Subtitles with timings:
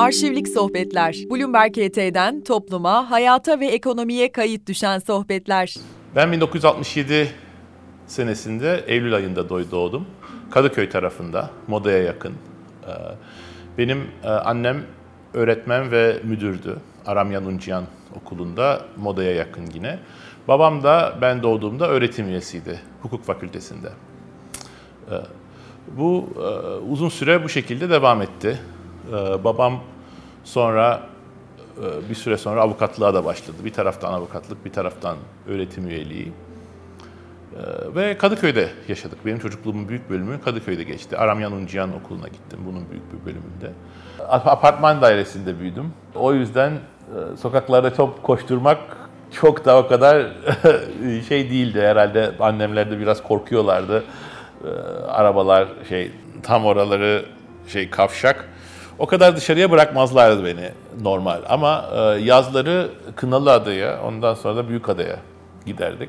[0.00, 1.16] Arşivlik Sohbetler.
[1.30, 5.74] Bloomberg HT'den topluma, hayata ve ekonomiye kayıt düşen sohbetler.
[6.16, 7.28] Ben 1967
[8.06, 10.06] senesinde Eylül ayında doğdum.
[10.50, 12.32] Kadıköy tarafında, Moda'ya yakın.
[12.32, 12.90] Ee,
[13.78, 14.82] benim e, annem
[15.34, 16.76] öğretmen ve müdürdü.
[17.06, 17.84] Aramyan Unciyan
[18.16, 19.98] okulunda, Moda'ya yakın yine.
[20.48, 23.88] Babam da ben doğduğumda öğretim üyesiydi, hukuk fakültesinde.
[25.10, 25.14] Ee,
[25.98, 26.40] bu e,
[26.90, 28.58] uzun süre bu şekilde devam etti.
[29.08, 29.80] Ee, babam
[30.44, 31.02] sonra
[31.78, 33.56] e, bir süre sonra avukatlığa da başladı.
[33.64, 35.16] Bir taraftan avukatlık, bir taraftan
[35.48, 36.32] öğretim üyeliği.
[37.56, 39.26] Ee, ve Kadıköy'de yaşadık.
[39.26, 41.16] Benim çocukluğumun büyük bölümü Kadıköy'de geçti.
[41.16, 43.72] Aramyan Uncihan Okulu'na gittim bunun büyük bir bölümünde.
[44.28, 45.92] Apartman dairesinde büyüdüm.
[46.14, 48.78] O yüzden e, sokaklarda çok koşturmak
[49.32, 50.26] çok da o kadar
[51.28, 52.32] şey değildi herhalde.
[52.40, 54.04] Annemler de biraz korkuyorlardı.
[55.08, 57.24] Arabalar şey tam oraları
[57.68, 58.48] şey kavşak.
[59.00, 60.70] O kadar dışarıya bırakmazlardı beni
[61.02, 61.42] normal.
[61.48, 65.16] Ama e, yazları Kınalı Adaya, ondan sonra da Büyük Adaya
[65.66, 66.08] giderdik.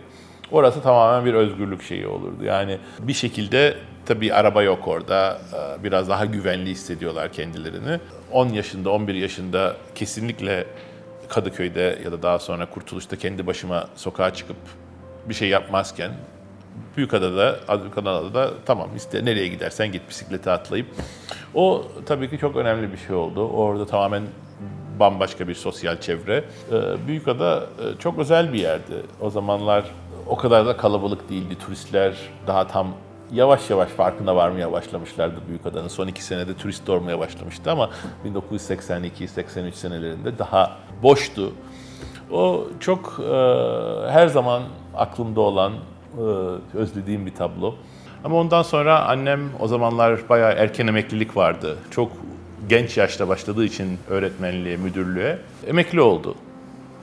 [0.52, 2.44] Orası tamamen bir özgürlük şeyi olurdu.
[2.44, 5.38] Yani bir şekilde tabii araba yok orada.
[5.53, 8.00] E, biraz daha güvenli hissediyorlar kendilerini.
[8.31, 10.66] 10 yaşında, 11 yaşında kesinlikle
[11.30, 14.58] Kadıköy'de ya da daha sonra Kurtuluş'ta kendi başıma sokağa çıkıp
[15.30, 16.11] bir şey yapmazken
[16.98, 20.88] Büyükada'da, Büyükada'da tamam iste nereye gidersen git bisiklete atlayıp.
[21.56, 23.48] O tabii ki çok önemli bir şey oldu.
[23.48, 24.24] Orada tamamen
[25.00, 26.44] bambaşka bir sosyal çevre.
[26.72, 28.94] Ee, Büyükada e, çok özel bir yerdi.
[29.22, 29.86] O zamanlar
[30.28, 31.58] o kadar da kalabalık değildi.
[31.66, 32.16] Turistler
[32.48, 32.88] daha tam
[33.32, 35.88] yavaş yavaş farkına varmaya başlamışlardı Büyükada'nın.
[35.88, 37.90] Son iki senede turist olmaya başlamıştı ama
[38.26, 41.52] 1982-83 senelerinde daha boştu.
[42.32, 43.34] O çok e,
[44.10, 44.64] her zaman
[44.96, 46.22] aklımda olan e,
[46.78, 47.76] özlediğim bir tablo.
[48.23, 51.77] Ama ondan sonra annem o zamanlar bayağı erken emeklilik vardı.
[51.91, 52.11] Çok
[52.69, 56.36] genç yaşta başladığı için öğretmenliğe, müdürlüğe emekli oldu.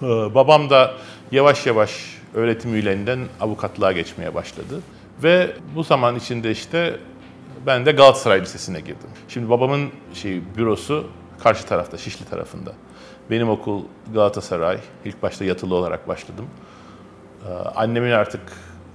[0.02, 0.94] E, babam da
[1.33, 4.80] yavaş yavaş öğretim üyelerinden avukatlığa geçmeye başladı.
[5.23, 6.96] Ve bu zaman içinde işte
[7.67, 9.11] ben de Galatasaray Lisesi'ne girdim.
[9.28, 11.07] Şimdi babamın şey bürosu
[11.42, 12.73] karşı tarafta, Şişli tarafında.
[13.30, 13.83] Benim okul
[14.14, 14.78] Galatasaray.
[15.05, 16.46] İlk başta yatılı olarak başladım.
[17.48, 18.40] E, annemin artık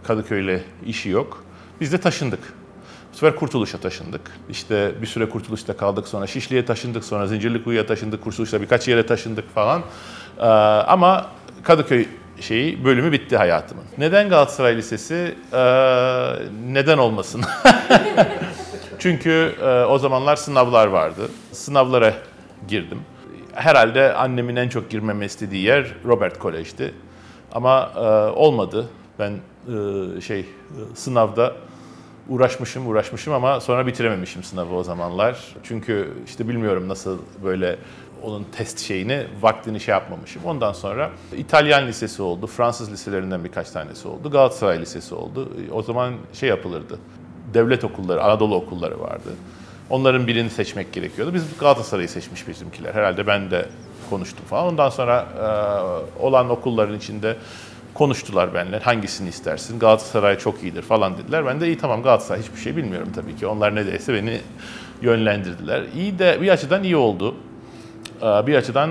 [0.03, 1.42] Kadıköy'le işi yok.
[1.81, 2.39] Biz de taşındık.
[3.13, 4.21] Bu sefer Kurtuluş'a taşındık.
[4.49, 6.07] İşte bir süre Kurtuluş'ta kaldık.
[6.07, 7.03] Sonra Şişli'ye taşındık.
[7.03, 8.23] Sonra Zincirlikuyu'ya taşındık.
[8.23, 9.81] Kurtuluş'ta birkaç yere taşındık falan.
[10.39, 11.27] Ee, ama
[11.63, 12.07] Kadıköy
[12.39, 13.83] şeyi bölümü bitti hayatımın.
[13.97, 15.35] Neden Galatasaray Lisesi?
[15.53, 15.57] Ee,
[16.67, 17.41] neden olmasın?
[18.99, 21.21] Çünkü e, o zamanlar sınavlar vardı.
[21.51, 22.13] Sınavlara
[22.67, 22.99] girdim.
[23.53, 26.93] Herhalde annemin en çok girmemi istediği yer Robert Kolej'ti.
[27.51, 27.99] Ama e,
[28.31, 28.89] olmadı.
[29.19, 29.33] Ben
[30.21, 30.45] şey e,
[30.95, 31.55] sınavda
[32.29, 35.55] uğraşmışım uğraşmışım ama sonra bitirememişim sınavı o zamanlar.
[35.63, 37.77] Çünkü işte bilmiyorum nasıl böyle
[38.23, 40.45] onun test şeyini vaktini şey yapmamışım.
[40.45, 45.49] Ondan sonra İtalyan lisesi oldu, Fransız liselerinden birkaç tanesi oldu, Galatasaray lisesi oldu.
[45.71, 46.99] O zaman şey yapılırdı.
[47.53, 49.29] Devlet okulları, Anadolu okulları vardı.
[49.89, 51.33] Onların birini seçmek gerekiyordu.
[51.33, 52.93] Biz Galatasaray'ı seçmiş bizimkiler.
[52.93, 53.65] Herhalde ben de
[54.09, 54.67] konuştum falan.
[54.67, 55.27] Ondan sonra
[56.19, 57.37] e, olan okulların içinde
[57.93, 58.79] konuştular benimle.
[58.79, 59.79] Hangisini istersin?
[59.79, 61.45] Galatasaray çok iyidir falan dediler.
[61.45, 63.47] Ben de iyi tamam Galatasaray hiçbir şey bilmiyorum tabii ki.
[63.47, 64.41] Onlar ne deyse beni
[65.01, 65.83] yönlendirdiler.
[65.95, 67.35] İyi de bir açıdan iyi oldu.
[68.21, 68.89] Ee, bir açıdan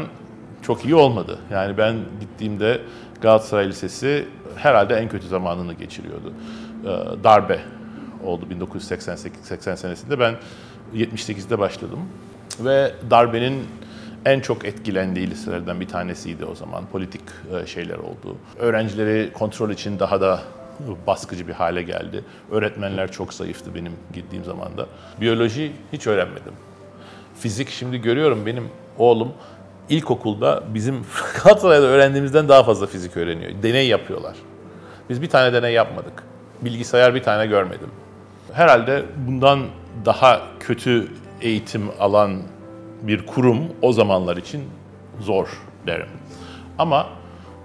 [0.62, 1.38] çok iyi olmadı.
[1.50, 2.80] Yani ben gittiğimde
[3.20, 6.32] Galatasaray Lisesi herhalde en kötü zamanını geçiriyordu.
[6.84, 7.60] Ee, darbe
[8.24, 10.20] oldu 1988-80 senesinde.
[10.20, 10.34] Ben
[10.94, 12.00] 78'de başladım
[12.60, 13.64] ve darbenin
[14.26, 16.86] en çok etkilendiği liselerden bir tanesiydi o zaman.
[16.92, 17.22] Politik
[17.62, 18.36] e, şeyler oldu.
[18.58, 20.40] Öğrencileri kontrol için daha da
[21.06, 22.24] baskıcı bir hale geldi.
[22.50, 24.86] Öğretmenler çok zayıftı benim gittiğim zaman da.
[25.20, 26.52] Biyoloji hiç öğrenmedim.
[27.38, 28.68] Fizik şimdi görüyorum benim
[28.98, 29.32] oğlum
[29.88, 30.94] ilkokulda bizim
[31.44, 33.52] Galatasaray'da öğrendiğimizden daha fazla fizik öğreniyor.
[33.62, 34.36] Deney yapıyorlar.
[35.10, 36.22] Biz bir tane deney yapmadık.
[36.60, 37.90] Bilgisayar bir tane görmedim.
[38.52, 39.60] Herhalde bundan
[40.04, 41.08] daha kötü
[41.40, 42.42] eğitim alan
[43.02, 44.64] bir kurum o zamanlar için
[45.20, 45.48] zor
[45.86, 46.08] derim.
[46.78, 47.08] Ama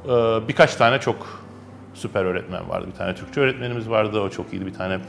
[0.06, 0.10] e,
[0.48, 1.48] birkaç tane çok
[1.94, 2.88] süper öğretmen vardı.
[2.92, 4.66] Bir tane Türkçe öğretmenimiz vardı, o çok iyiydi.
[4.66, 5.00] Bir tane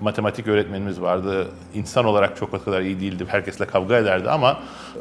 [0.00, 1.48] matematik öğretmenimiz vardı.
[1.74, 3.24] İnsan olarak çok o kadar iyi değildi.
[3.28, 4.60] Herkesle kavga ederdi ama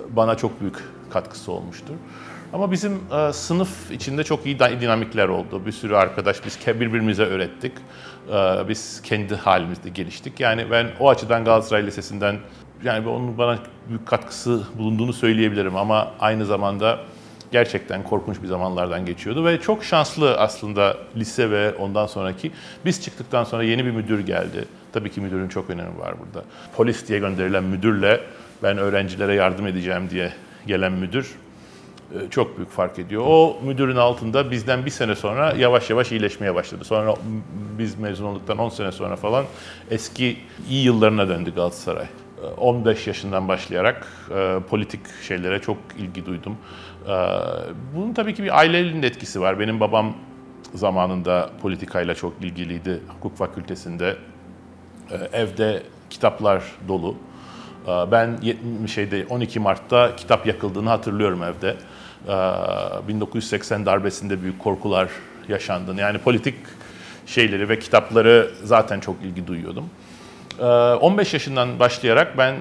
[0.09, 0.75] bana çok büyük
[1.09, 1.93] katkısı olmuştur.
[2.53, 5.65] Ama bizim e, sınıf içinde çok iyi dinamikler oldu.
[5.65, 7.73] Bir sürü arkadaş biz birbirimize öğrettik.
[8.29, 10.39] E, biz kendi halimizde geliştik.
[10.39, 12.37] Yani ben o açıdan Galatasaray Lisesi'nden
[12.83, 13.59] yani onun bana
[13.89, 16.99] büyük katkısı bulunduğunu söyleyebilirim ama aynı zamanda
[17.51, 22.51] gerçekten korkunç bir zamanlardan geçiyordu ve çok şanslı aslında lise ve ondan sonraki.
[22.85, 24.65] Biz çıktıktan sonra yeni bir müdür geldi.
[24.93, 26.45] Tabii ki müdürün çok önemi var burada.
[26.75, 28.21] Polis diye gönderilen müdürle
[28.63, 30.33] ben öğrencilere yardım edeceğim diye
[30.67, 31.35] gelen müdür
[32.13, 33.23] e, çok büyük fark ediyor.
[33.25, 36.83] O müdürün altında bizden bir sene sonra yavaş yavaş iyileşmeye başladı.
[36.83, 37.15] Sonra
[37.77, 39.45] biz mezun olduktan 10 sene sonra falan
[39.91, 40.37] eski
[40.69, 42.05] iyi yıllarına döndü Galatasaray.
[42.57, 46.57] 15 e, yaşından başlayarak e, politik şeylere çok ilgi duydum.
[47.07, 47.13] E,
[47.95, 49.59] bunun tabii ki bir ailenin etkisi var.
[49.59, 50.13] Benim babam
[50.73, 53.01] zamanında politikayla çok ilgiliydi.
[53.07, 54.15] Hukuk fakültesinde
[55.11, 57.15] e, evde kitaplar dolu.
[57.87, 58.37] E, ben
[58.87, 61.75] şeyde 12 Mart'ta kitap yakıldığını hatırlıyorum evde.
[63.07, 65.09] 1980 ee, darbesinde büyük korkular
[65.49, 66.55] yaşandığını yani politik
[67.25, 69.89] şeyleri ve kitapları zaten çok ilgi duyuyordum.
[70.61, 72.57] 15 ee, yaşından başlayarak ben e,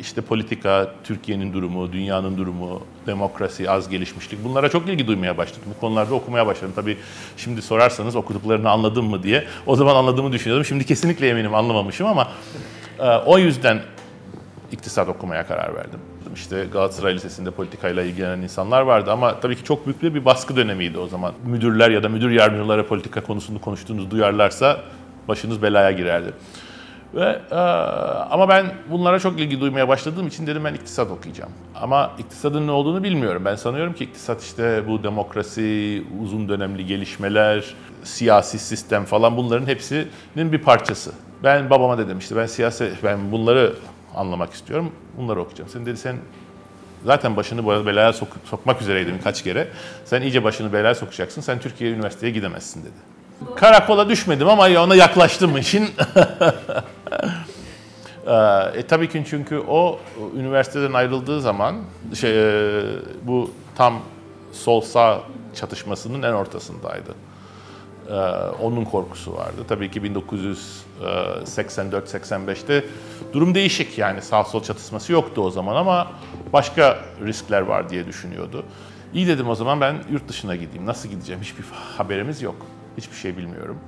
[0.00, 5.62] işte politika, Türkiye'nin durumu, dünyanın durumu, demokrasi, az gelişmişlik bunlara çok ilgi duymaya başladım.
[5.76, 6.72] Bu konularda okumaya başladım.
[6.76, 6.98] Tabii
[7.36, 9.44] şimdi sorarsanız okuduklarını anladım mı diye.
[9.66, 10.64] O zaman anladığımı düşünüyordum.
[10.64, 12.28] Şimdi kesinlikle eminim anlamamışım ama
[12.98, 13.80] e, o yüzden
[14.72, 16.00] iktisat okumaya karar verdim.
[16.34, 20.98] İşte Galatasaray Lisesi'nde politikayla ilgilenen insanlar vardı ama tabii ki çok büyük bir baskı dönemiydi
[20.98, 21.32] o zaman.
[21.44, 24.80] Müdürler ya da müdür yardımcıları politika konusunu konuştuğunuzu duyarlarsa
[25.28, 26.32] başınız belaya girerdi.
[27.14, 27.54] Ve e,
[28.30, 31.50] ama ben bunlara çok ilgi duymaya başladığım için dedim ben iktisat okuyacağım.
[31.74, 33.42] Ama iktisadın ne olduğunu bilmiyorum.
[33.44, 37.74] Ben sanıyorum ki iktisat işte bu demokrasi, uzun dönemli gelişmeler,
[38.04, 41.12] siyasi sistem falan bunların hepsinin bir parçası.
[41.44, 43.72] Ben babama dedim işte ben siyaset ben bunları
[44.16, 44.92] anlamak istiyorum.
[45.18, 45.70] Bunları okuyacağım.
[45.70, 46.16] Sen dedi sen
[47.04, 49.68] zaten başını belaya sok sokmak üzereydin kaç kere.
[50.04, 51.40] Sen iyice başını belaya sokacaksın.
[51.40, 53.12] Sen Türkiye Üniversitesi'ye gidemezsin dedi.
[53.56, 55.90] Karakola düşmedim ama ona yaklaştım işin.
[58.26, 59.98] Ee, e, tabii ki çünkü o
[60.36, 61.76] üniversiteden ayrıldığı zaman
[62.14, 62.82] şey, e,
[63.22, 64.00] bu tam
[64.52, 65.20] sol sağ
[65.54, 67.14] çatışmasının en ortasındaydı.
[68.08, 68.12] Ee,
[68.62, 69.64] onun korkusu vardı.
[69.68, 72.84] Tabii ki 1984-85'te
[73.32, 76.12] durum değişik yani sağ sol çatışması yoktu o zaman ama
[76.52, 78.64] başka riskler var diye düşünüyordu.
[79.14, 80.86] İyi dedim o zaman ben yurt dışına gideyim.
[80.86, 81.42] Nasıl gideceğim?
[81.42, 81.64] Hiçbir
[81.96, 82.56] haberimiz yok.
[82.96, 83.78] Hiçbir şey bilmiyorum.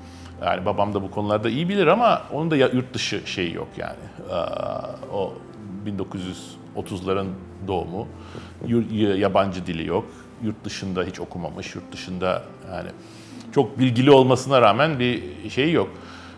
[0.42, 4.32] Yani babam da bu konularda iyi bilir ama onun da yurt dışı şeyi yok yani.
[5.12, 5.32] O
[6.76, 7.26] 1930'ların
[7.66, 8.08] doğumu,
[9.16, 10.04] yabancı dili yok.
[10.42, 12.42] Yurt dışında hiç okumamış, yurt dışında
[12.72, 12.88] yani
[13.54, 15.90] çok bilgili olmasına rağmen bir şey yok.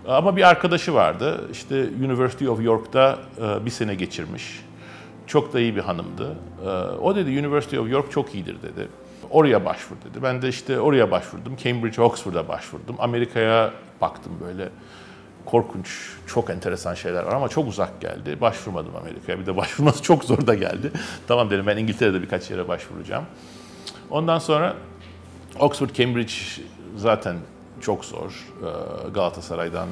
[0.08, 1.48] Ama bir arkadaşı vardı.
[1.52, 4.60] İşte University of York'ta e, bir sene geçirmiş.
[5.26, 6.36] Çok da iyi bir hanımdı.
[6.64, 6.68] E,
[7.00, 8.88] o dedi University of York çok iyidir dedi.
[9.31, 10.23] Oraya başvur dedi.
[10.23, 11.56] Ben de işte oraya başvurdum.
[11.56, 12.96] Cambridge, Oxford'a başvurdum.
[12.99, 14.69] Amerika'ya baktım böyle.
[15.44, 15.88] Korkunç,
[16.26, 18.40] çok enteresan şeyler var ama çok uzak geldi.
[18.40, 19.38] Başvurmadım Amerika'ya.
[19.38, 20.93] Bir de başvurması çok zor da geldi.
[21.28, 23.25] tamam dedim ben İngiltere'de birkaç yere başvuracağım.
[24.11, 24.75] Ondan sonra
[25.61, 26.32] Oxford, Cambridge
[26.96, 27.37] zaten
[27.81, 28.46] çok zor.
[28.62, 29.88] Ee, Galatasaray'dan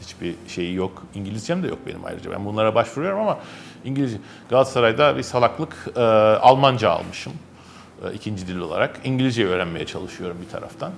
[0.00, 1.02] hiçbir şeyi yok.
[1.14, 2.30] İngilizcem de yok benim ayrıca.
[2.30, 3.38] Ben bunlara başvuruyorum ama
[3.84, 4.18] İngilizce.
[4.50, 6.00] Galatasaray'da bir salaklık e,
[6.40, 7.32] Almanca almışım
[8.14, 9.00] ikinci dil olarak.
[9.04, 10.92] İngilizce öğrenmeye çalışıyorum bir taraftan.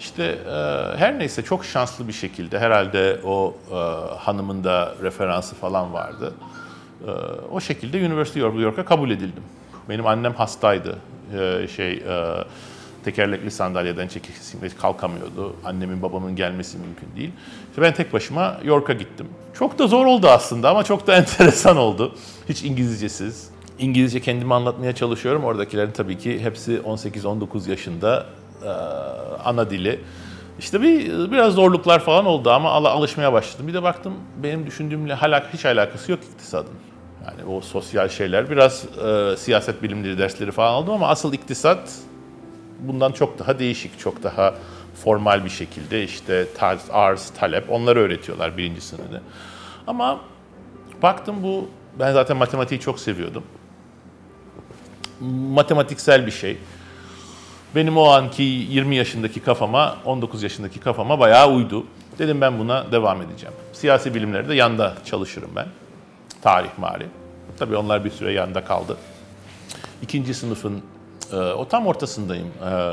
[0.00, 0.50] İşte e,
[0.98, 3.56] her neyse çok şanslı bir şekilde herhalde o
[4.18, 6.34] hanımın da referansı falan vardı.
[7.52, 9.42] o şekilde University of York'a kabul edildim.
[9.88, 10.98] Benim annem hastaydı.
[11.76, 12.02] şey
[13.06, 15.56] tekerlekli sandalyeden çekilip kalkamıyordu.
[15.64, 17.30] Annemin babamın gelmesi mümkün değil.
[17.70, 19.26] İşte ben tek başıma York'a gittim.
[19.54, 22.14] Çok da zor oldu aslında ama çok da enteresan oldu.
[22.48, 23.50] Hiç İngilizcesiz.
[23.78, 25.44] İngilizce kendimi anlatmaya çalışıyorum.
[25.44, 28.26] Oradakilerin tabii ki hepsi 18-19 yaşında
[28.64, 28.68] e,
[29.44, 30.00] ana dili.
[30.58, 33.68] İşte bir biraz zorluklar falan oldu ama alışmaya başladım.
[33.68, 36.74] Bir de baktım benim düşündüğümle halak hiç alakası yok iktisadın.
[37.26, 41.92] Yani o sosyal şeyler biraz e, siyaset bilimleri dersleri falan aldım ama asıl iktisat
[42.80, 44.54] bundan çok daha değişik, çok daha
[45.04, 49.20] formal bir şekilde işte tarz, arz, talep onları öğretiyorlar birinci sınıfta.
[49.86, 50.20] Ama
[51.02, 51.68] baktım bu,
[51.98, 53.42] ben zaten matematiği çok seviyordum.
[55.20, 56.58] Matematiksel bir şey.
[57.74, 61.86] Benim o anki 20 yaşındaki kafama, 19 yaşındaki kafama bayağı uydu.
[62.18, 63.54] Dedim ben buna devam edeceğim.
[63.72, 65.66] Siyasi bilimlerde yanda çalışırım ben.
[66.42, 67.06] Tarih, mari.
[67.58, 68.96] Tabii onlar bir süre yanda kaldı.
[70.02, 70.82] İkinci sınıfın
[71.32, 72.92] e, o tam ortasındayım e,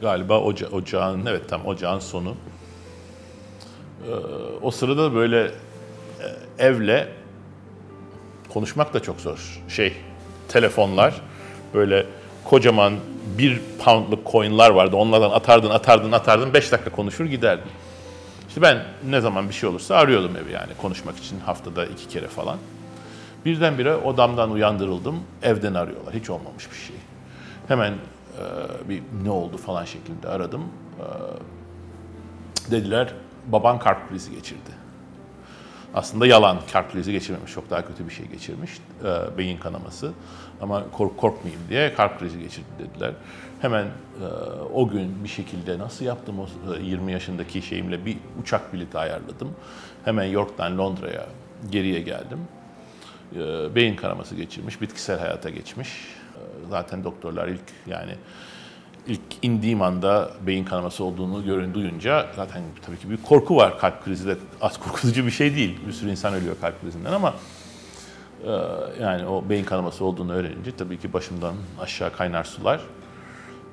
[0.00, 2.34] galiba oca, ocağın, evet tam ocağın sonu.
[4.06, 4.10] E,
[4.62, 5.54] o sırada böyle e,
[6.58, 7.08] evle
[8.52, 9.62] konuşmak da çok zor.
[9.68, 9.96] Şey,
[10.48, 11.20] telefonlar
[11.74, 12.06] böyle
[12.44, 12.94] kocaman
[13.38, 14.96] bir poundluk coinlar vardı.
[14.96, 16.54] Onlardan atardın, atardın, atardın.
[16.54, 17.70] Beş dakika konuşur giderdin.
[18.48, 22.28] İşte ben ne zaman bir şey olursa arıyordum evi yani konuşmak için haftada iki kere
[22.28, 22.58] falan.
[23.44, 25.20] Birdenbire odamdan uyandırıldım.
[25.42, 26.14] Evden arıyorlar.
[26.14, 26.96] Hiç olmamış bir şey.
[27.68, 27.98] Hemen e,
[28.88, 30.62] bir ne oldu falan şeklinde aradım.
[30.98, 31.04] E,
[32.70, 33.14] dediler
[33.46, 34.70] baban kalp krizi geçirdi.
[35.94, 38.70] Aslında yalan, kalp krizi geçirmemiş, çok daha kötü bir şey geçirmiş,
[39.04, 40.12] e, beyin kanaması.
[40.62, 43.12] Ama kork korkmayayım diye kalp krizi geçirdi dediler.
[43.60, 44.24] Hemen e,
[44.74, 46.46] o gün bir şekilde nasıl yaptım o
[46.82, 49.50] 20 yaşındaki şeyimle bir uçak bileti ayarladım.
[50.04, 51.26] Hemen York'tan Londra'ya
[51.70, 52.38] geriye geldim.
[53.36, 55.88] E, beyin kanaması geçirmiş, bitkisel hayata geçmiş.
[55.88, 56.40] E,
[56.70, 58.12] zaten doktorlar ilk yani
[59.06, 63.78] ilk indiğim anda beyin kanaması olduğunu görün duyunca zaten tabii ki bir korku var.
[63.78, 65.80] Kalp krizi de az korkutucu bir şey değil.
[65.86, 67.59] Bir sürü insan ölüyor kalp krizinden ama e,
[69.00, 72.80] yani o beyin kanaması olduğunu öğrenince tabii ki başımdan aşağı kaynar sular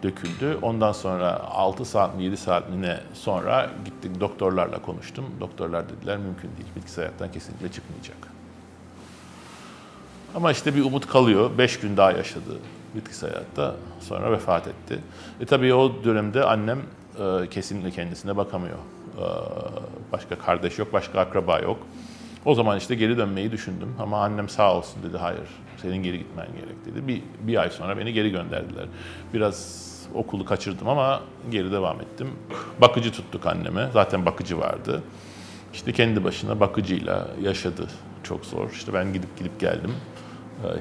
[0.03, 0.57] döküldü.
[0.61, 5.25] Ondan sonra 6 saat mi 7 saat mi ne sonra gittik doktorlarla konuştum.
[5.39, 6.69] Doktorlar dediler mümkün değil.
[6.75, 8.17] Bitkisel hayattan kesinlikle çıkmayacak.
[10.35, 11.51] Ama işte bir umut kalıyor.
[11.57, 12.57] 5 gün daha yaşadı
[12.95, 13.75] bitkisel hayatta.
[13.99, 14.99] Sonra vefat etti.
[15.41, 16.79] E tabii o dönemde annem
[17.19, 18.77] e, kesinlikle kendisine bakamıyor.
[18.77, 19.25] E,
[20.11, 21.77] başka kardeş yok, başka akraba yok.
[22.45, 25.47] O zaman işte geri dönmeyi düşündüm ama annem sağ olsun dedi hayır
[25.81, 27.07] senin geri gitmen gerek dedi.
[27.07, 28.85] Bir, bir ay sonra beni geri gönderdiler.
[29.33, 32.27] Biraz okulu kaçırdım ama geri devam ettim.
[32.81, 33.89] Bakıcı tuttuk anneme.
[33.93, 35.03] Zaten bakıcı vardı.
[35.73, 37.87] İşte kendi başına bakıcıyla yaşadı.
[38.23, 38.71] Çok zor.
[38.71, 39.93] İşte ben gidip gidip geldim.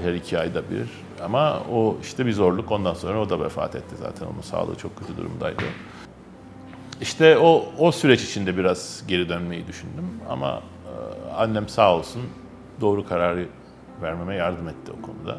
[0.03, 0.89] Her iki ayda bir.
[1.25, 2.73] Ama o işte bir zorluk.
[2.73, 4.27] Ondan sonra o da vefat etti zaten.
[4.27, 5.63] Onun sağlığı çok kötü durumdaydı.
[7.01, 10.11] İşte o, o süreç içinde biraz geri dönmeyi düşündüm.
[10.29, 10.63] Ama
[11.37, 12.23] annem sağ olsun
[12.81, 13.49] doğru kararı
[14.03, 15.39] vermeme yardım etti o konuda.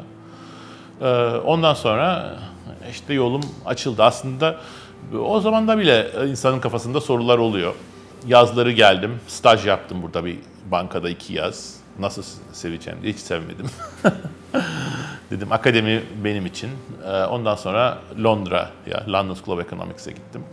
[1.00, 2.36] E, ondan sonra
[2.90, 4.02] işte yolum açıldı.
[4.02, 4.56] Aslında
[5.20, 7.74] o zaman da bile insanın kafasında sorular oluyor.
[8.26, 10.38] Yazları geldim, staj yaptım burada bir
[10.70, 11.78] bankada iki yaz.
[11.98, 13.66] Nasıl seveceğim diye hiç sevmedim.
[15.30, 16.70] Dedim akademi benim için.
[17.06, 20.44] Ee, ondan sonra Londra'ya, London School of Economics'e gittim.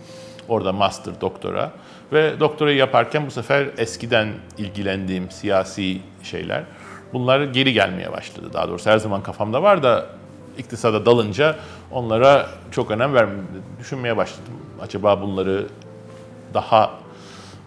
[0.48, 1.72] Orada master, doktora.
[2.14, 6.64] Ve doktorayı yaparken bu sefer eskiden ilgilendiğim siyasi şeyler,
[7.14, 8.50] bunlar geri gelmeye başladı.
[8.54, 10.06] Daha doğrusu her zaman kafamda var da
[10.58, 11.56] iktisada dalınca
[11.92, 13.48] onlara çok önem vermem,
[13.80, 14.54] düşünmeye başladım.
[14.82, 15.68] Acaba bunları
[16.54, 16.92] daha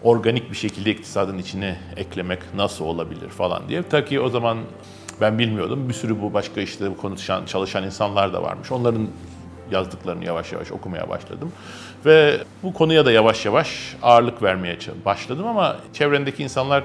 [0.03, 3.83] organik bir şekilde iktisadın içine eklemek nasıl olabilir falan diye.
[3.83, 4.59] Ta ki o zaman
[5.21, 5.89] ben bilmiyordum.
[5.89, 8.73] Bir sürü bu başka işte konuşan, çalışan insanlar da varmış.
[8.73, 9.09] Onların
[9.71, 11.53] yazdıklarını yavaş yavaş okumaya başladım.
[12.07, 16.85] Ve bu konuya da yavaş yavaş ağırlık vermeye başladım ama çevrendeki insanlar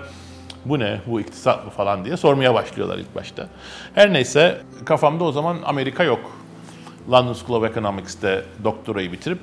[0.65, 3.47] bu ne, bu iktisat mı falan diye sormaya başlıyorlar ilk başta.
[3.95, 6.31] Her neyse kafamda o zaman Amerika yok.
[7.11, 9.39] London School of Economics'te doktorayı bitirip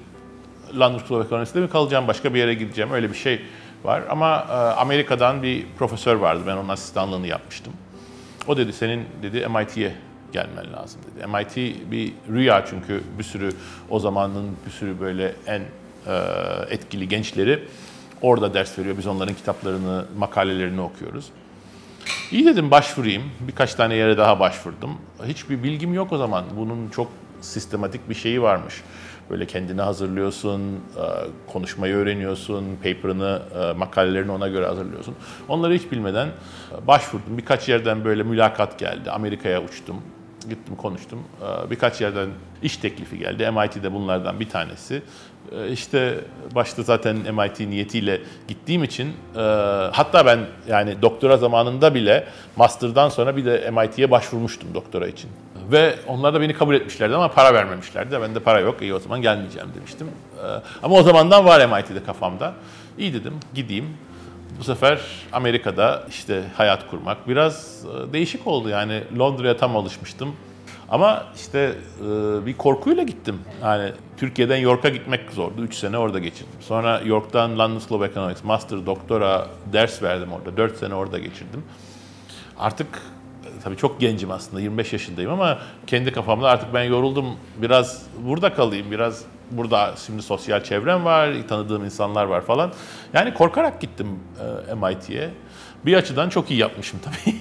[0.79, 3.41] London School of Economics'te mi kalacağım, başka bir yere gideceğim öyle bir şey
[3.85, 4.03] var.
[4.11, 7.73] Ama e, Amerika'dan bir profesör vardı, ben onun asistanlığını yapmıştım.
[8.47, 9.93] O dedi senin dedi MIT'ye
[10.33, 11.27] gelmen lazım dedi.
[11.27, 11.57] MIT
[11.91, 13.53] bir rüya çünkü bir sürü
[13.91, 15.61] o zamanın bir sürü böyle en
[16.07, 16.23] e,
[16.71, 17.65] etkili gençleri
[18.23, 18.99] orada ders veriyor.
[18.99, 21.31] Biz onların kitaplarını, makalelerini okuyoruz.
[22.33, 23.23] İyi dedim başvurayım.
[23.41, 24.99] Birkaç tane yere daha başvurdum.
[25.25, 26.45] Hiçbir bilgim yok o zaman.
[26.57, 27.09] Bunun çok
[27.41, 28.75] sistematik bir şeyi varmış.
[29.31, 31.05] Böyle kendini hazırlıyorsun, e,
[31.53, 35.15] konuşmayı öğreniyorsun, paper'ını, e, makalelerini ona göre hazırlıyorsun.
[35.49, 37.39] Onları hiç bilmeden e, başvurdum.
[37.39, 39.11] Birkaç yerden böyle mülakat geldi.
[39.11, 40.03] Amerika'ya uçtum.
[40.49, 41.19] Gittim konuştum.
[41.71, 42.29] Birkaç yerden
[42.63, 43.51] iş teklifi geldi.
[43.51, 45.03] MIT'de bunlardan bir tanesi.
[45.71, 49.13] İşte başta zaten MIT niyetiyle gittiğim için
[49.93, 55.31] hatta ben yani doktora zamanında bile master'dan sonra bir de MIT'ye başvurmuştum doktora için.
[55.73, 58.19] Ve onlar da beni kabul etmişlerdi ama para vermemişlerdi.
[58.23, 60.07] Ben de para yok, iyi o zaman gelmeyeceğim demiştim.
[60.39, 60.47] Ee,
[60.83, 62.55] ama o zamandan var MIT'de kafamda.
[62.99, 63.87] İyi dedim, gideyim.
[64.59, 65.01] Bu sefer
[65.33, 68.69] Amerika'da işte hayat kurmak biraz e, değişik oldu.
[68.69, 70.37] Yani Londra'ya tam alışmıştım.
[70.89, 73.39] Ama işte e, bir korkuyla gittim.
[73.63, 75.63] Yani Türkiye'den York'a gitmek zordu.
[75.63, 76.61] 3 sene orada geçirdim.
[76.61, 80.57] Sonra York'tan London School of Economics, Master, Doktora ders verdim orada.
[80.57, 81.65] 4 sene orada geçirdim.
[82.59, 82.87] Artık
[83.65, 87.27] tabii çok gencim aslında 25 yaşındayım ama kendi kafamda artık ben yoruldum
[87.57, 92.73] biraz burada kalayım biraz burada şimdi sosyal çevrem var tanıdığım insanlar var falan
[93.13, 94.09] yani korkarak gittim
[94.71, 95.31] e, MIT'ye
[95.87, 97.37] bir açıdan çok iyi yapmışım tabii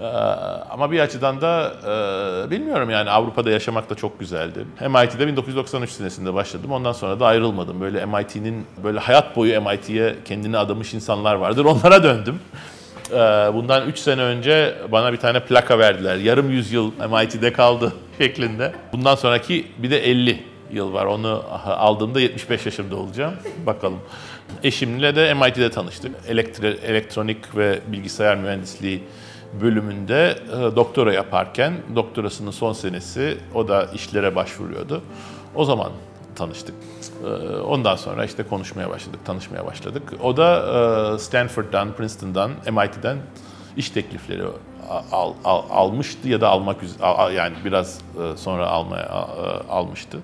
[0.00, 0.06] e,
[0.70, 1.72] ama bir açıdan da
[2.46, 4.66] e, bilmiyorum yani Avrupa'da yaşamak da çok güzeldi.
[4.80, 6.72] MIT'de 1993 senesinde başladım.
[6.72, 7.80] Ondan sonra da ayrılmadım.
[7.80, 11.64] Böyle MIT'nin böyle hayat boyu MIT'ye kendini adamış insanlar vardır.
[11.64, 12.40] Onlara döndüm.
[13.12, 13.16] Ee,
[13.54, 16.16] bundan 3 sene önce bana bir tane plaka verdiler.
[16.16, 18.72] Yarım yüzyıl MIT'de kaldı şeklinde.
[18.92, 20.42] Bundan sonraki bir de 50
[20.72, 21.06] yıl var.
[21.06, 23.34] Onu aldığımda 75 yaşımda olacağım.
[23.66, 23.98] Bakalım.
[24.62, 26.12] Eşimle de MIT'de tanıştık.
[26.28, 29.02] Elektri elektronik ve bilgisayar mühendisliği
[29.60, 35.02] bölümünde e, doktora yaparken doktorasının son senesi o da işlere başvuruyordu.
[35.54, 35.92] O zaman
[36.36, 36.74] tanıştık.
[37.22, 40.02] Ee, ondan sonra işte konuşmaya başladık, tanışmaya başladık.
[40.22, 43.18] O da e, Stanford'dan, Princeton'dan, MIT'den
[43.76, 44.42] iş teklifleri
[45.12, 46.76] al, al, almıştı ya da almak
[47.34, 50.18] yani biraz e, sonra almaya e, almıştı.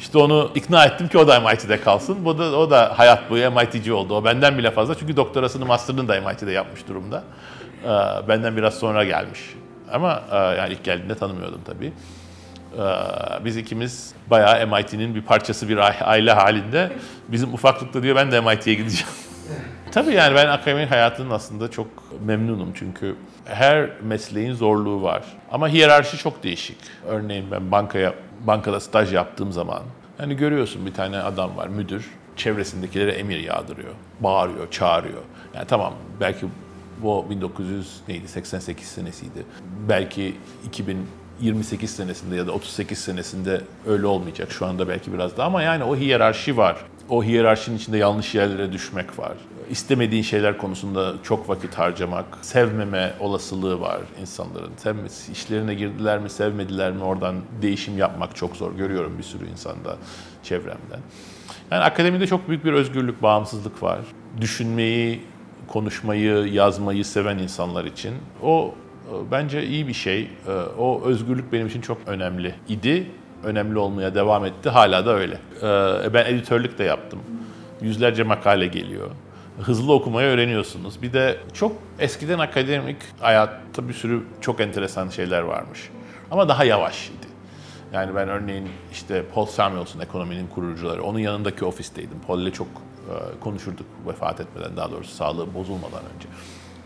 [0.00, 2.24] İşte onu ikna ettim ki o da MIT'de kalsın.
[2.24, 4.16] Bu da, o da hayat boyu MIT'ci oldu.
[4.16, 7.24] O benden bile fazla çünkü doktorasını, master'ını da MIT'de yapmış durumda.
[8.28, 9.40] Benden biraz sonra gelmiş.
[9.92, 11.92] Ama yani ilk geldiğinde tanımıyordum tabii.
[13.44, 15.78] Biz ikimiz bayağı MIT'nin bir parçası bir
[16.10, 16.92] aile halinde.
[17.28, 19.12] Bizim ufaklıkta diyor ben de MIT'ye gideceğim.
[19.92, 21.86] Tabii yani ben akademik hayatının aslında çok
[22.24, 25.22] memnunum çünkü her mesleğin zorluğu var.
[25.52, 26.78] Ama hiyerarşi çok değişik.
[27.06, 28.14] Örneğin ben bankaya
[28.46, 29.82] bankada staj yaptığım zaman
[30.18, 33.92] hani görüyorsun bir tane adam var müdür çevresindekilere emir yağdırıyor.
[34.20, 35.22] Bağırıyor, çağırıyor.
[35.54, 36.46] Yani tamam belki
[37.02, 39.44] bu 1900 neydi 88 senesiydi.
[39.88, 40.36] Belki
[41.38, 44.52] 2028 senesinde ya da 38 senesinde öyle olmayacak.
[44.52, 46.76] Şu anda belki biraz daha ama yani o hiyerarşi var.
[47.08, 49.32] O hiyerarşinin içinde yanlış yerlere düşmek var.
[49.70, 54.70] İstemediğin şeyler konusunda çok vakit harcamak, sevmeme olasılığı var insanların.
[54.76, 58.72] Sevmesi, işlerine girdiler mi, sevmediler mi oradan değişim yapmak çok zor.
[58.72, 59.96] Görüyorum bir sürü insanda,
[60.42, 61.00] çevremden.
[61.70, 63.98] Yani akademide çok büyük bir özgürlük, bağımsızlık var.
[64.40, 65.22] Düşünmeyi,
[65.68, 68.74] konuşmayı, yazmayı seven insanlar için o
[69.30, 70.20] bence iyi bir şey.
[70.22, 73.10] E, o özgürlük benim için çok önemli idi.
[73.44, 74.68] Önemli olmaya devam etti.
[74.68, 75.38] Hala da öyle.
[75.62, 77.20] E, ben editörlük de yaptım.
[77.82, 79.10] Yüzlerce makale geliyor.
[79.60, 81.02] Hızlı okumayı öğreniyorsunuz.
[81.02, 85.90] Bir de çok eskiden akademik hayatta bir sürü çok enteresan şeyler varmış.
[86.30, 87.28] Ama daha yavaş idi.
[87.92, 91.02] Yani ben örneğin işte Paul Samuelson ekonominin kurucuları.
[91.02, 92.20] Onun yanındaki ofisteydim.
[92.26, 96.28] Paul ile çok e, konuşurduk vefat etmeden daha doğrusu sağlığı bozulmadan önce.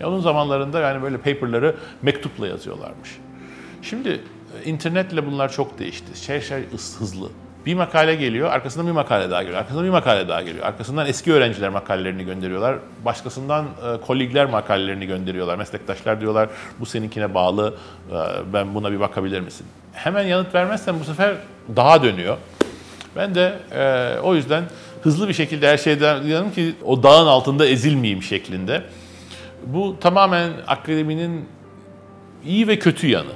[0.03, 3.19] Ya onun zamanlarında yani böyle paperları mektupla yazıyorlarmış.
[3.83, 6.25] Şimdi e, internetle bunlar çok değişti.
[6.25, 6.65] Şey şey
[6.99, 7.29] hızlı.
[7.67, 10.67] Bir makale geliyor, arkasından bir makale daha geliyor, arkasından bir makale daha geliyor.
[10.67, 12.77] Arkasından eski öğrenciler makalelerini gönderiyorlar.
[13.05, 15.57] Başkasından e, kolegler makalelerini gönderiyorlar.
[15.57, 16.49] Meslektaşlar diyorlar
[16.81, 17.75] bu seninkine bağlı,
[18.11, 18.15] e,
[18.53, 19.67] ben buna bir bakabilir misin?
[19.93, 21.35] Hemen yanıt vermezsen bu sefer
[21.77, 22.37] daha dönüyor.
[23.17, 24.65] Ben de e, o yüzden
[25.03, 28.83] hızlı bir şekilde her şeyden diyorum ki o dağın altında ezilmeyeyim şeklinde.
[29.67, 31.49] Bu tamamen akademinin
[32.45, 33.33] iyi ve kötü yanı.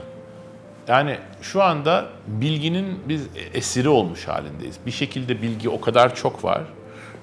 [0.88, 4.76] Yani şu anda bilginin biz esiri olmuş halindeyiz.
[4.86, 6.62] Bir şekilde bilgi o kadar çok var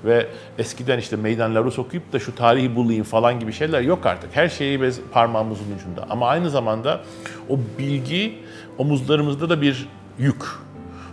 [0.05, 4.35] ve eskiden işte meydanları okuyup da şu tarihi bulayım falan gibi şeyler yok artık.
[4.35, 6.05] Her şeyi biz parmağımızın ucunda.
[6.09, 7.01] Ama aynı zamanda
[7.49, 8.39] o bilgi
[8.77, 9.87] omuzlarımızda da bir
[10.19, 10.43] yük.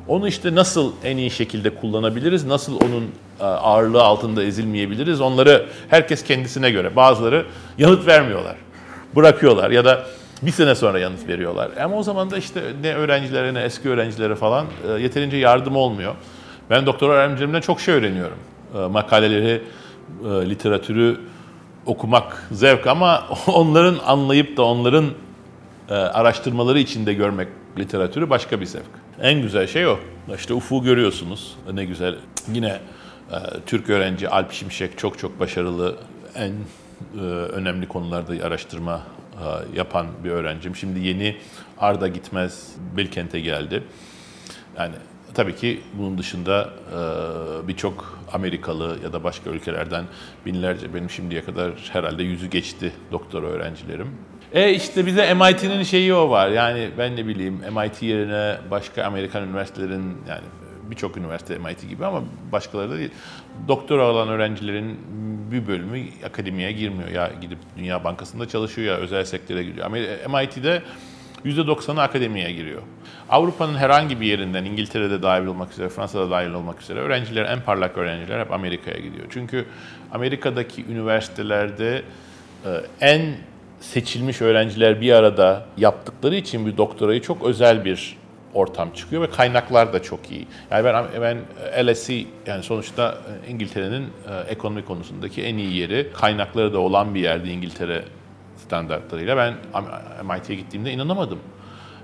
[0.08, 3.10] Onu işte nasıl en iyi şekilde kullanabiliriz, nasıl onun
[3.46, 6.96] ağırlığı altında ezilmeyebiliriz onları herkes kendisine göre.
[6.96, 7.46] Bazıları
[7.78, 8.56] yanıt vermiyorlar,
[9.16, 10.06] bırakıyorlar ya da
[10.42, 11.70] bir sene sonra yanıt veriyorlar.
[11.82, 16.14] Ama o zaman da işte ne öğrencilere ne eski öğrencilere falan e, yeterince yardım olmuyor.
[16.70, 18.38] Ben doktor öğrencilerimden çok şey öğreniyorum.
[18.74, 19.62] E, makaleleri,
[20.24, 21.20] literatürü
[21.86, 25.06] okumak zevk ama onların anlayıp da onların
[25.88, 27.48] araştırmaları içinde görmek
[27.78, 28.90] literatürü başka bir zevk.
[29.22, 29.98] En güzel şey o.
[30.34, 31.54] İşte Ufuk'u görüyorsunuz.
[31.72, 32.16] Ne güzel.
[32.52, 32.80] Yine e,
[33.66, 35.96] Türk öğrenci Alp Şimşek çok çok başarılı.
[36.34, 36.52] En
[37.18, 40.76] e, önemli konularda araştırma e, yapan bir öğrencim.
[40.76, 41.36] Şimdi yeni
[41.78, 43.82] Arda Gitmez Bilkent'e geldi.
[44.78, 44.94] Yani
[45.34, 50.04] tabii ki bunun dışında e, birçok Amerikalı ya da başka ülkelerden
[50.46, 54.08] binlerce benim şimdiye kadar herhalde yüzü geçti doktor öğrencilerim.
[54.52, 56.48] E işte bize MIT'nin şeyi o var.
[56.48, 60.44] Yani ben ne bileyim MIT yerine başka Amerikan üniversitelerin yani
[60.90, 62.22] birçok üniversite MIT gibi ama
[62.52, 63.10] başkaları da değil.
[63.68, 64.98] Doktora olan öğrencilerin
[65.52, 67.08] bir bölümü akademiye girmiyor.
[67.08, 69.86] Ya gidip Dünya Bankası'nda çalışıyor ya özel sektöre giriyor.
[69.86, 69.96] Ama
[70.40, 70.82] MIT'de
[71.44, 72.82] %90'ı akademiye giriyor.
[73.28, 77.98] Avrupa'nın herhangi bir yerinden, İngiltere'de dahil olmak üzere, Fransa'da dahil olmak üzere öğrenciler, en parlak
[77.98, 79.26] öğrenciler hep Amerika'ya gidiyor.
[79.30, 79.66] Çünkü
[80.12, 82.02] Amerika'daki üniversitelerde
[82.64, 83.34] e, en
[83.80, 88.16] seçilmiş öğrenciler bir arada yaptıkları için bir doktorayı çok özel bir
[88.54, 90.46] ortam çıkıyor ve kaynaklar da çok iyi.
[90.70, 91.38] Yani ben ben
[91.86, 97.50] LSE yani sonuçta İngiltere'nin e, ekonomi konusundaki en iyi yeri, kaynakları da olan bir yerde
[97.50, 98.04] İngiltere
[98.66, 99.54] standartlarıyla ben
[100.24, 101.38] MIT'ye gittiğimde inanamadım.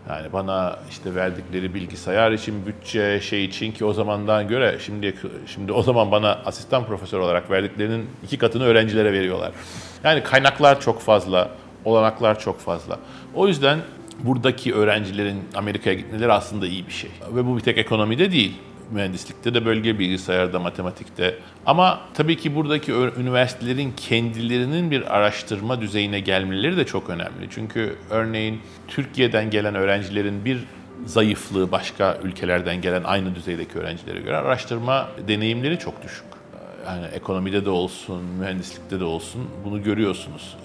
[0.08, 5.14] Yani bana işte verdikleri bilgisayar için, bütçe şey için ki o zamandan göre şimdi
[5.46, 9.52] şimdi o zaman bana asistan profesör olarak verdiklerinin iki katını öğrencilere veriyorlar.
[10.04, 11.50] Yani kaynaklar çok fazla,
[11.84, 12.98] olanaklar çok fazla.
[13.34, 13.78] O yüzden
[14.24, 17.10] buradaki öğrencilerin Amerika'ya gitmeleri aslında iyi bir şey.
[17.34, 18.52] Ve bu bir tek ekonomide değil.
[18.90, 21.38] Mühendislikte de bölge bilgisayarda, matematikte.
[21.66, 27.48] Ama tabii ki buradaki üniversitelerin kendilerinin bir araştırma düzeyine gelmeleri de çok önemli.
[27.50, 30.58] Çünkü örneğin Türkiye'den gelen öğrencilerin bir
[31.06, 36.26] zayıflığı başka ülkelerden gelen aynı düzeydeki öğrencilere göre araştırma deneyimleri çok düşük.
[36.86, 40.56] Yani ekonomide de olsun, mühendislikte de olsun bunu görüyorsunuz.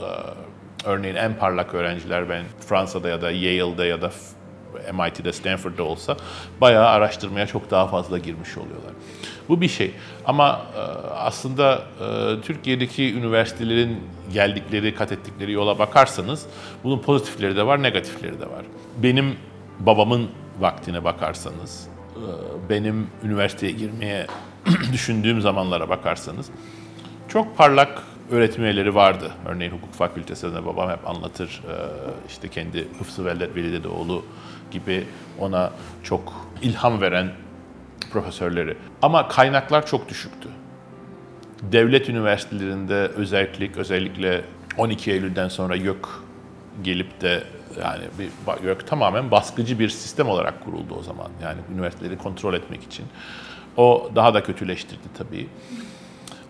[0.86, 4.12] Örneğin en parlak öğrenciler ben Fransa'da ya da Yale'da ya da
[4.94, 6.18] MIT'de, Stanford'da olsa
[6.62, 8.92] bayağı araştırmaya çok daha fazla girmiş oluyorlar.
[9.50, 9.92] Bu bir şey.
[10.26, 14.00] Ama e, aslında e, Türkiye'deki üniversitelerin
[14.34, 16.46] geldikleri, kat ettikleri yola bakarsanız
[16.84, 18.66] bunun pozitifleri de var, negatifleri de var.
[19.04, 19.36] Benim
[19.80, 24.28] babamın vaktine bakarsanız, e, benim üniversiteye girmeye
[24.94, 26.50] düşündüğüm zamanlara bakarsanız
[27.28, 29.32] çok parlak öğretim üyeleri vardı.
[29.46, 31.62] Örneğin hukuk fakültesinde babam hep anlatır.
[32.28, 34.26] işte kendi Hıfzı Vellet Velidedeoğlu
[34.72, 35.08] gibi
[35.40, 35.72] ona
[36.04, 37.32] çok ilham veren
[38.12, 38.78] profesörleri.
[39.02, 40.50] Ama kaynaklar çok düşüktü.
[41.62, 44.42] Devlet üniversitelerinde özellik özellikle
[44.78, 46.08] 12 Eylül'den sonra YÖK
[46.84, 47.44] gelip de
[47.82, 48.30] yani bir
[48.68, 51.30] YÖK tamamen baskıcı bir sistem olarak kuruldu o zaman.
[51.44, 53.06] Yani üniversiteleri kontrol etmek için.
[53.78, 55.48] O daha da kötüleştirdi tabii.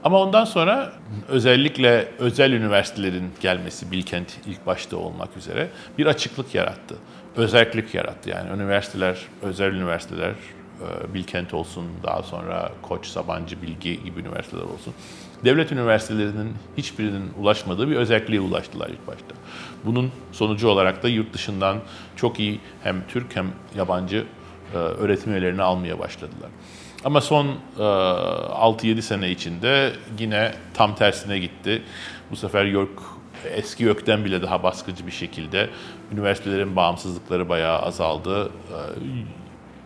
[0.03, 0.93] Ama ondan sonra
[1.27, 6.95] özellikle özel üniversitelerin gelmesi Bilkent ilk başta olmak üzere bir açıklık yarattı.
[7.35, 8.29] Özellik yarattı.
[8.29, 14.93] Yani üniversiteler, özel üniversiteler, e, Bilkent olsun, daha sonra Koç, Sabancı, Bilgi gibi üniversiteler olsun.
[15.43, 19.35] Devlet üniversitelerinin hiçbirinin ulaşmadığı bir özelliğe ulaştılar ilk başta.
[19.85, 21.77] Bunun sonucu olarak da yurt dışından
[22.15, 24.25] çok iyi hem Türk hem yabancı
[24.73, 26.49] e, öğretim üyelerini almaya başladılar.
[27.05, 27.47] Ama son
[27.79, 31.81] e, 6-7 sene içinde yine tam tersine gitti.
[32.31, 32.99] Bu sefer York
[33.45, 35.69] eski YÖK'ten bile daha baskıcı bir şekilde
[36.13, 38.45] üniversitelerin bağımsızlıkları bayağı azaldı.
[38.45, 38.77] E,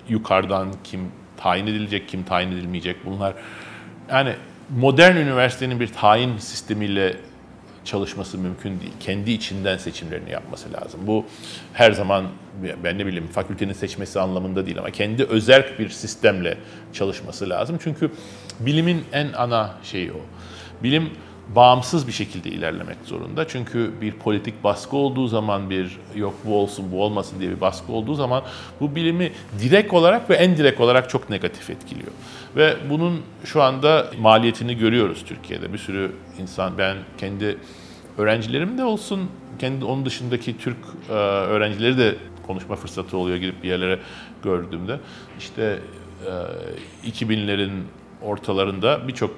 [0.09, 3.33] yukarıdan kim tayin edilecek, kim tayin edilmeyecek bunlar.
[4.09, 4.35] Yani
[4.69, 7.17] modern üniversitenin bir tayin sistemiyle
[7.85, 8.93] çalışması mümkün değil.
[8.99, 10.99] Kendi içinden seçimlerini yapması lazım.
[11.03, 11.25] Bu
[11.73, 12.25] her zaman
[12.83, 16.57] ben ne bileyim fakültenin seçmesi anlamında değil ama kendi özel bir sistemle
[16.93, 17.79] çalışması lazım.
[17.83, 18.11] Çünkü
[18.59, 20.19] bilimin en ana şeyi o.
[20.83, 21.09] Bilim
[21.55, 23.47] bağımsız bir şekilde ilerlemek zorunda.
[23.47, 27.91] Çünkü bir politik baskı olduğu zaman bir yok bu olsun bu olmasın diye bir baskı
[27.91, 28.43] olduğu zaman
[28.79, 32.11] bu bilimi direkt olarak ve en direkt olarak çok negatif etkiliyor.
[32.55, 35.73] Ve bunun şu anda maliyetini görüyoruz Türkiye'de.
[35.73, 37.57] Bir sürü insan ben kendi
[38.17, 39.29] öğrencilerim de olsun
[39.59, 40.77] kendi onun dışındaki Türk
[41.09, 42.15] e, öğrencileri de
[42.47, 43.99] konuşma fırsatı oluyor gidip bir yerlere
[44.43, 44.99] gördüğümde.
[45.39, 45.79] İşte
[47.03, 47.71] e, 2000'lerin
[48.21, 49.35] ortalarında birçok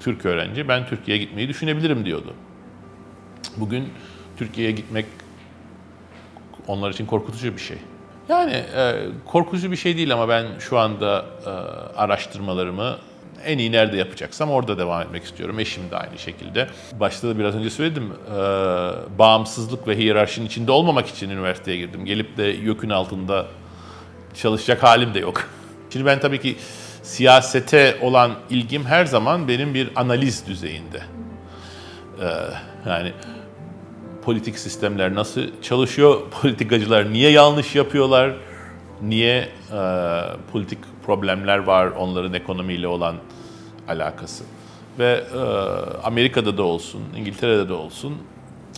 [0.00, 2.34] Türk öğrenci ben Türkiye'ye gitmeyi düşünebilirim diyordu.
[3.56, 3.88] Bugün
[4.36, 5.06] Türkiye'ye gitmek
[6.66, 7.76] onlar için korkutucu bir şey.
[8.28, 11.50] Yani e, korkutucu bir şey değil ama ben şu anda e,
[11.96, 12.98] araştırmalarımı
[13.44, 15.58] en iyi nerede yapacaksam orada devam etmek istiyorum.
[15.58, 16.68] Eşim de aynı şekilde.
[17.00, 18.12] Başta da biraz önce söyledim.
[18.28, 18.38] E,
[19.18, 22.04] bağımsızlık ve hiyerarşinin içinde olmamak için üniversiteye girdim.
[22.04, 23.46] Gelip de YÖK'ün altında
[24.34, 25.48] çalışacak halim de yok.
[25.90, 26.56] Şimdi ben tabii ki
[27.10, 31.02] siyasete olan ilgim her zaman benim bir analiz düzeyinde.
[32.20, 32.26] Ee,
[32.86, 33.12] yani
[34.22, 38.34] politik sistemler nasıl çalışıyor, politikacılar niye yanlış yapıyorlar,
[39.02, 39.48] niye e,
[40.52, 43.16] politik problemler var onların ekonomiyle olan
[43.88, 44.44] alakası.
[44.98, 45.38] Ve e,
[46.02, 48.16] Amerika'da da olsun, İngiltere'de de olsun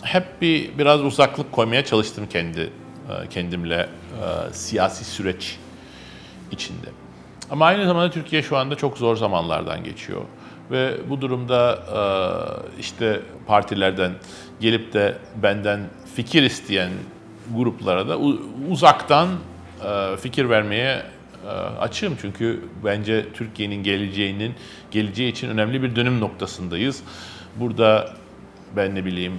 [0.03, 5.57] hep bir biraz uzaklık koymaya çalıştım kendi e, kendimle e, siyasi süreç
[6.51, 7.02] içinde.
[7.51, 10.21] Ama aynı zamanda Türkiye şu anda çok zor zamanlardan geçiyor.
[10.71, 11.79] Ve bu durumda
[12.75, 14.11] e, işte partilerden
[14.59, 15.79] gelip de benden
[16.15, 16.89] fikir isteyen
[17.55, 18.17] gruplara da
[18.69, 19.29] uzaktan
[19.85, 21.03] e, fikir vermeye
[21.45, 22.17] e, açığım.
[22.21, 24.55] Çünkü bence Türkiye'nin geleceğinin
[24.91, 27.03] geleceği için önemli bir dönüm noktasındayız.
[27.55, 28.13] Burada
[28.75, 29.33] ben ne bileyim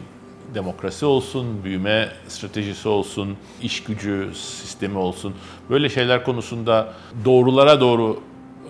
[0.55, 5.35] demokrasi olsun, büyüme stratejisi olsun, iş gücü sistemi olsun.
[5.71, 6.93] Böyle şeyler konusunda
[7.25, 8.21] doğrulara doğru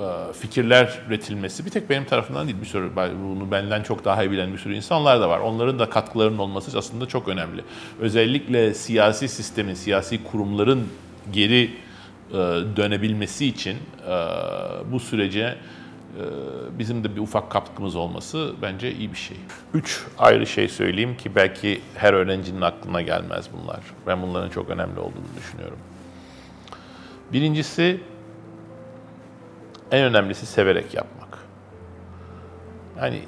[0.00, 2.90] e, fikirler üretilmesi bir tek benim tarafından değil bir sürü
[3.22, 5.38] bunu benden çok daha iyi bilen bir sürü insanlar da var.
[5.38, 7.62] Onların da katkılarının olması aslında çok önemli.
[8.00, 10.88] Özellikle siyasi sistemin, siyasi kurumların
[11.32, 11.70] geri
[12.30, 12.36] e,
[12.76, 13.76] dönebilmesi için
[14.08, 14.16] e,
[14.92, 15.56] bu sürece
[16.78, 19.36] bizim de bir ufak katkımız olması bence iyi bir şey.
[19.74, 23.80] Üç ayrı şey söyleyeyim ki belki her öğrencinin aklına gelmez bunlar.
[24.06, 25.78] Ben bunların çok önemli olduğunu düşünüyorum.
[27.32, 28.00] Birincisi
[29.90, 31.38] en önemlisi severek yapmak.
[32.98, 33.20] Yani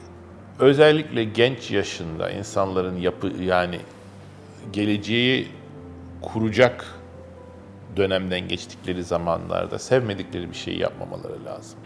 [0.58, 3.80] özellikle genç yaşında insanların yapı yani
[4.72, 5.48] geleceği
[6.22, 6.94] kuracak
[7.96, 11.78] dönemden geçtikleri zamanlarda sevmedikleri bir şey yapmamaları lazım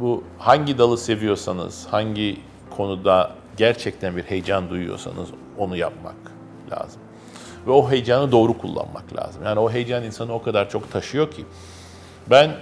[0.00, 2.40] bu hangi dalı seviyorsanız, hangi
[2.76, 6.16] konuda gerçekten bir heyecan duyuyorsanız onu yapmak
[6.70, 7.00] lazım.
[7.66, 9.42] Ve o heyecanı doğru kullanmak lazım.
[9.44, 11.44] Yani o heyecan insanı o kadar çok taşıyor ki.
[12.30, 12.56] Ben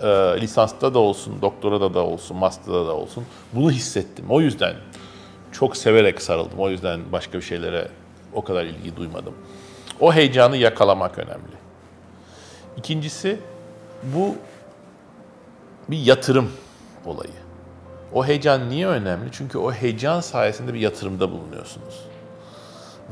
[0.00, 0.06] e,
[0.40, 4.24] lisansta da olsun, doktora da olsun, master'da da olsun bunu hissettim.
[4.28, 4.74] O yüzden
[5.52, 6.58] çok severek sarıldım.
[6.58, 7.88] O yüzden başka bir şeylere
[8.32, 9.34] o kadar ilgi duymadım.
[10.00, 11.54] O heyecanı yakalamak önemli.
[12.76, 13.40] İkincisi
[14.02, 14.34] bu
[15.88, 16.50] bir yatırım
[17.06, 17.32] olayı.
[18.12, 19.28] O heyecan niye önemli?
[19.32, 22.04] Çünkü o heyecan sayesinde bir yatırımda bulunuyorsunuz.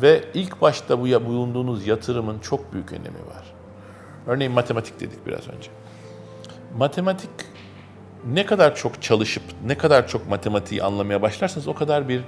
[0.03, 3.55] Ve ilk başta bu bulunduğunuz yatırımın çok büyük önemi var.
[4.27, 5.71] Örneğin matematik dedik biraz önce.
[6.77, 7.31] Matematik
[8.27, 12.21] ne kadar çok çalışıp ne kadar çok matematiği anlamaya başlarsanız o kadar bir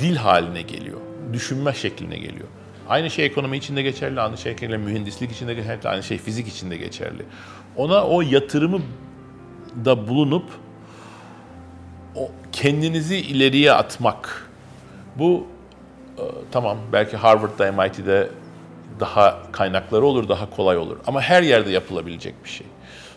[0.00, 1.00] dil haline geliyor.
[1.32, 2.48] Düşünme şekline geliyor.
[2.88, 6.48] Aynı şey ekonomi için de geçerli, aynı şey mühendislik için de geçerli, aynı şey fizik
[6.48, 7.22] için de geçerli.
[7.76, 8.80] Ona o yatırımı
[9.84, 10.44] da bulunup
[12.52, 14.50] kendinizi ileriye atmak.
[15.18, 15.46] Bu
[16.18, 18.28] e, tamam belki Harvard'da, MIT'de
[19.00, 20.96] daha kaynakları olur, daha kolay olur.
[21.06, 22.66] Ama her yerde yapılabilecek bir şey.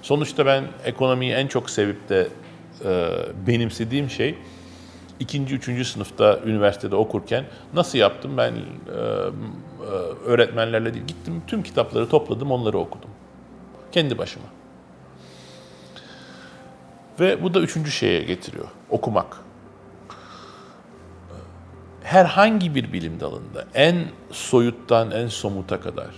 [0.02, 2.28] Sonuçta ben ekonomiyi en çok sevip de
[2.86, 3.10] e,
[3.48, 4.36] benimsediğim şey
[5.20, 8.38] ikinci, üçüncü sınıfta üniversitede okurken nasıl yaptım?
[8.38, 9.00] Ben e, e,
[10.26, 13.10] öğretmenlerle değil, gittim tüm kitapları topladım, onları okudum.
[13.92, 14.46] Kendi başıma.
[17.20, 19.38] Ve bu da üçüncü şeye getiriyor, okumak.
[22.04, 23.96] Herhangi bir bilim dalında, en
[24.32, 26.10] soyuttan en somuta kadar.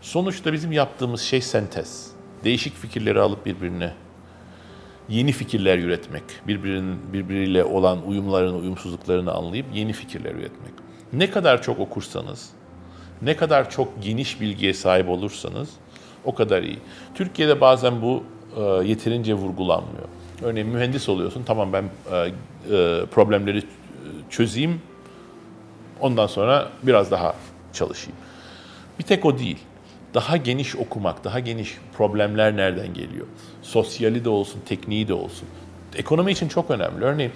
[0.00, 2.10] Sonuçta bizim yaptığımız şey sentez.
[2.44, 3.92] Değişik fikirleri alıp birbirine
[5.08, 10.72] yeni fikirler üretmek, birbirinin birbiriyle olan uyumlarını, uyumsuzluklarını anlayıp yeni fikirler üretmek.
[11.12, 12.50] Ne kadar çok okursanız,
[13.22, 15.70] ne kadar çok geniş bilgiye sahip olursanız
[16.24, 16.78] o kadar iyi.
[17.14, 18.24] Türkiye'de bazen bu
[18.84, 20.08] yeterince vurgulanmıyor.
[20.42, 23.62] Örneğin mühendis oluyorsun, tamam ben e, e, problemleri
[24.30, 24.80] çözeyim,
[26.00, 27.34] ondan sonra biraz daha
[27.72, 28.16] çalışayım.
[28.98, 29.58] Bir tek o değil
[30.14, 33.26] daha geniş okumak, daha geniş problemler nereden geliyor?
[33.62, 35.48] Sosyali de olsun, tekniği de olsun.
[35.96, 37.04] Ekonomi için çok önemli.
[37.04, 37.32] Örneğin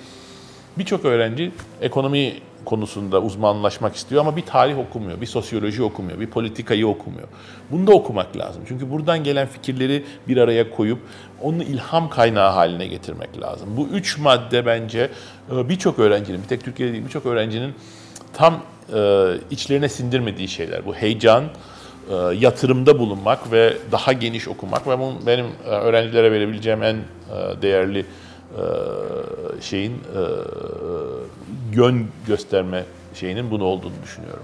[0.79, 1.51] birçok öğrenci
[1.81, 2.33] ekonomi
[2.65, 7.29] konusunda uzmanlaşmak istiyor ama bir tarih okumuyor, bir sosyoloji okumuyor, bir politikayı okumuyor.
[7.71, 8.63] Bunu da okumak lazım.
[8.69, 10.99] Çünkü buradan gelen fikirleri bir araya koyup
[11.43, 13.69] onu ilham kaynağı haline getirmek lazım.
[13.77, 15.11] Bu üç madde bence
[15.53, 17.75] e, birçok öğrencinin, bir tek Türkiye'de değil birçok öğrencinin
[18.33, 18.63] tam
[18.95, 20.87] e, içlerine sindirmediği şeyler.
[20.87, 21.45] Bu heyecan,
[22.11, 26.97] e, yatırımda bulunmak ve daha geniş okumak ve bunun benim öğrencilere verebileceğim en
[27.63, 28.05] değerli
[29.61, 29.93] şeyin
[31.73, 32.85] yön gösterme
[33.15, 34.43] şeyinin bunu olduğunu düşünüyorum.